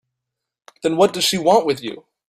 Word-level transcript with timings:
Then 0.81 0.97
what 0.97 1.13
does 1.13 1.25
she 1.25 1.37
want 1.37 1.67
with 1.67 1.83
you? 1.83 2.05